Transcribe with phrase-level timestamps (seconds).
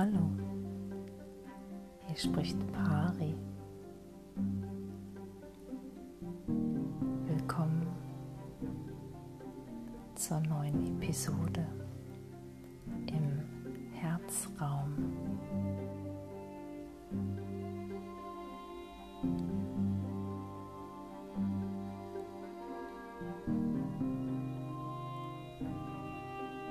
[0.00, 0.30] Hallo,
[2.06, 3.34] hier spricht Pari.
[7.26, 7.84] Willkommen
[10.14, 11.66] zur neuen Episode
[13.08, 13.42] im
[13.92, 14.94] Herzraum.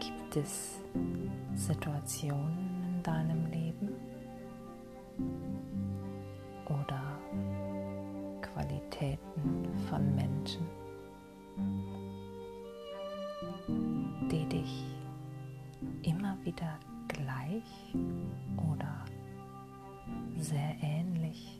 [0.00, 0.80] Gibt es
[1.54, 3.94] Situationen in deinem Leben?
[6.66, 7.18] Oder
[8.42, 10.66] Qualitäten von Menschen,
[14.30, 14.84] die dich
[16.02, 16.78] immer wieder
[17.08, 17.94] gleich
[18.70, 19.04] oder
[20.38, 21.59] sehr ähnlich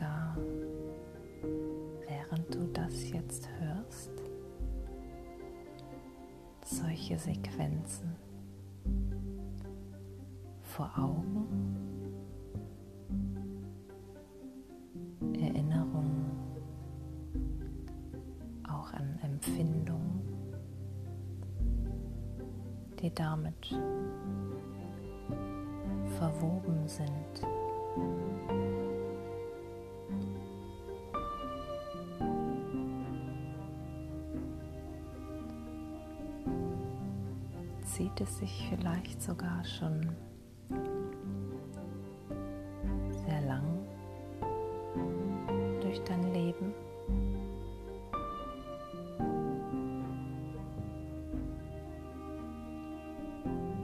[0.00, 0.36] sogar,
[2.08, 4.10] während du das jetzt hörst,
[6.64, 8.16] solche Sequenzen
[10.62, 11.46] vor Augen?
[15.34, 16.30] Erinnerungen,
[18.68, 20.22] auch an Empfindungen,
[23.00, 23.78] die damit
[26.18, 27.46] verwoben sind.
[38.22, 40.14] Es sich vielleicht sogar schon
[43.24, 43.78] sehr lang
[45.80, 46.74] durch dein Leben?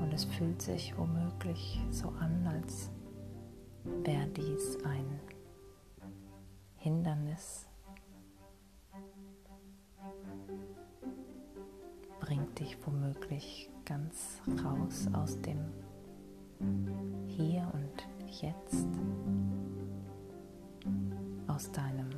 [0.03, 2.91] Und es fühlt sich womöglich so an, als
[4.05, 5.19] wäre dies ein
[6.77, 7.67] Hindernis,
[12.21, 15.59] bringt dich womöglich ganz raus aus dem
[17.29, 18.07] Hier und
[18.43, 18.87] Jetzt,
[21.47, 22.11] aus deinem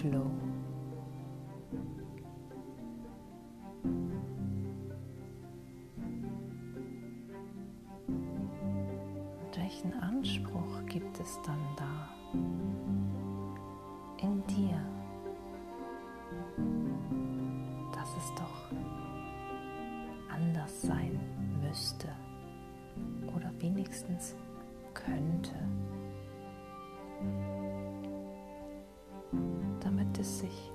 [0.00, 0.30] Flow.
[9.44, 12.08] Und welchen Anspruch gibt es dann da
[14.20, 14.80] in dir,
[20.38, 21.18] anders sein
[21.60, 22.08] müsste
[23.34, 24.36] oder wenigstens
[24.94, 25.54] könnte,
[29.80, 30.72] damit es sich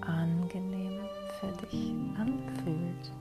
[0.00, 1.00] angenehm
[1.40, 3.12] für dich anfühlt.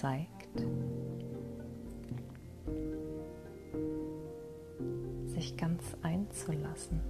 [0.00, 0.64] Zeigt,
[5.26, 7.00] sich ganz einzulassen,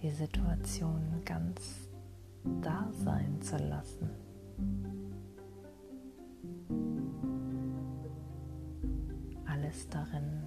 [0.00, 1.88] die Situation ganz
[2.62, 4.08] da sein zu lassen.
[9.46, 10.44] Alles darin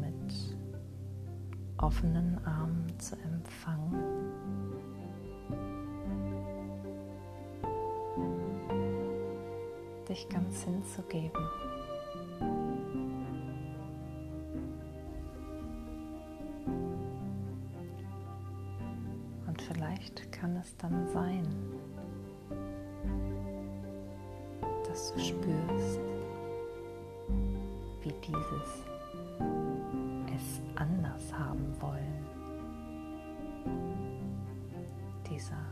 [0.00, 0.56] mit
[1.78, 4.30] offenen Armen zu empfangen.
[10.10, 11.46] Dich ganz hinzugeben.
[19.46, 21.46] Und vielleicht kann es dann sein,
[24.88, 26.00] dass du spürst,
[28.02, 28.84] wie dieses
[30.34, 32.26] es anders haben wollen.
[35.30, 35.62] Dieser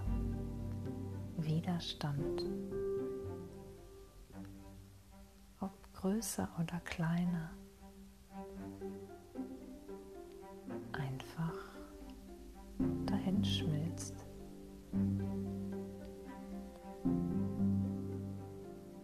[1.38, 2.44] Widerstand,
[6.00, 7.50] größer oder kleiner,
[10.92, 11.58] einfach
[13.04, 14.14] dahin schmilzt.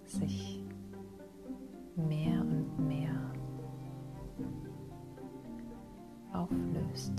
[0.04, 0.62] Sich
[1.96, 3.32] mehr und mehr
[6.32, 7.12] auflöst.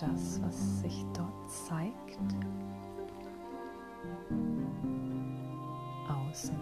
[0.00, 2.18] das, was sich dort zeigt,
[6.08, 6.56] außen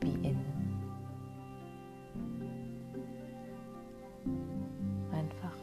[0.00, 0.82] wie innen.
[5.12, 5.56] Einfach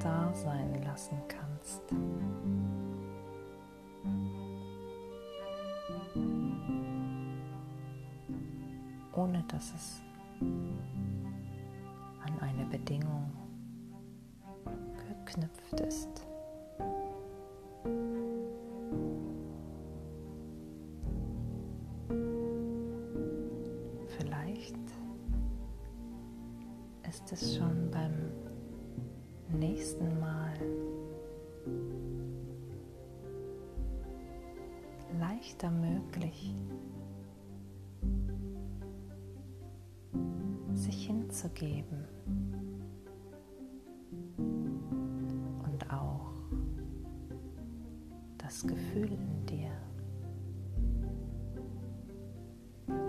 [0.00, 1.82] da sein lassen kannst.
[9.12, 10.02] Ohne dass es
[15.36, 16.26] geknüpft ist.
[27.08, 28.30] ist es schon beim
[29.58, 30.54] nächsten Mal
[35.18, 36.54] leichter möglich,
[40.74, 42.04] sich hinzugeben
[48.56, 49.70] das Gefühl in dir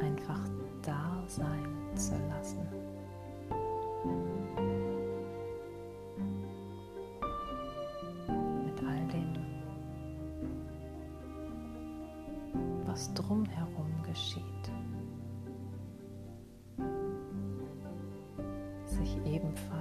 [0.01, 0.41] einfach
[0.81, 1.65] da sein
[1.95, 2.67] zu lassen.
[8.65, 9.37] Mit all dem,
[12.85, 14.43] was drumherum geschieht.
[18.85, 19.76] Sich ebenfalls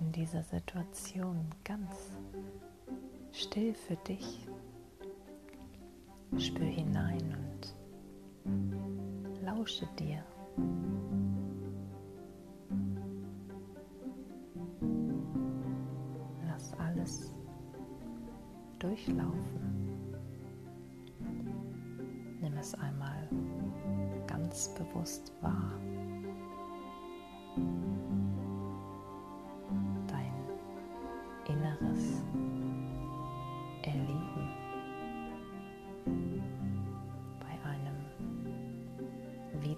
[0.00, 2.10] in dieser Situation ganz
[3.32, 4.46] still für dich.
[6.38, 7.36] Spür hinein
[8.44, 10.24] und lausche dir.
[16.46, 17.34] Lass alles
[18.78, 20.14] durchlaufen.
[22.40, 23.28] Nimm es einmal
[24.26, 25.78] ganz bewusst wahr.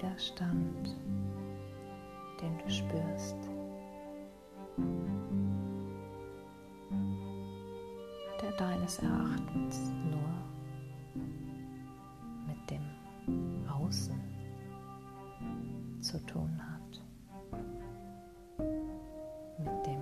[0.03, 0.97] Widerstand,
[2.41, 3.37] den du spürst.
[8.41, 10.29] Der deines Erachtens nur
[12.49, 12.83] mit dem
[13.69, 14.21] Außen
[16.01, 17.01] zu tun hat.
[19.59, 20.02] Mit dem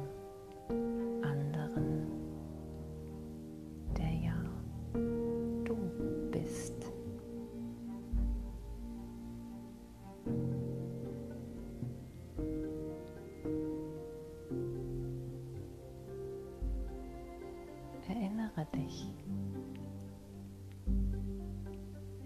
[18.74, 19.12] Dich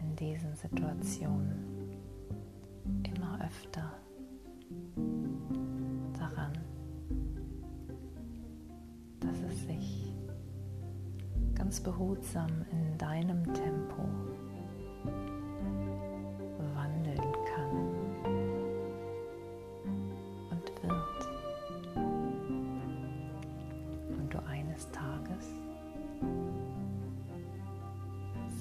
[0.00, 1.98] in diesen Situationen
[3.02, 3.92] immer öfter
[6.18, 6.52] daran,
[9.20, 10.14] dass es sich
[11.54, 14.02] ganz behutsam in deinem Tempo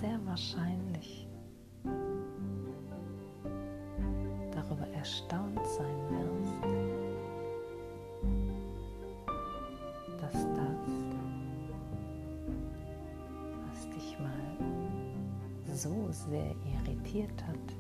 [0.04, 1.30] sehr wahrscheinlich
[4.52, 6.64] darüber erstaunt sein wirst,
[10.20, 10.90] dass das,
[13.66, 14.58] was dich mal
[15.74, 17.78] so sehr irritiert hat,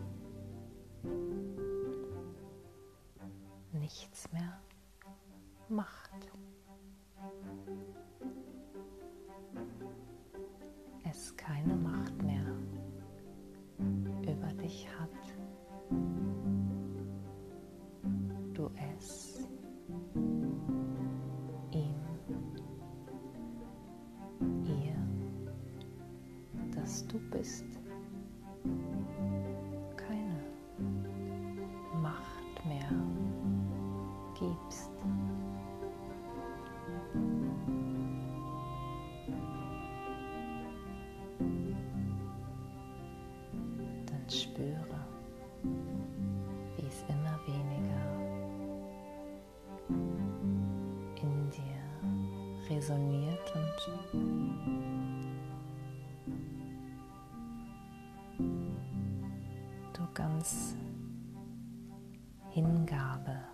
[3.73, 4.61] nichts mehr
[5.67, 6.32] macht.
[27.13, 27.65] Du bist,
[29.95, 30.43] keine
[32.01, 32.89] Macht mehr
[34.33, 34.89] gibst.
[44.29, 44.99] spüre,
[46.75, 48.03] wie es immer weniger
[51.21, 54.92] in dir resoniert und
[60.13, 60.75] ganz
[62.49, 63.52] Hingabe